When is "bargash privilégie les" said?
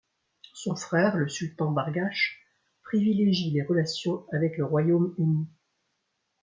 1.69-3.61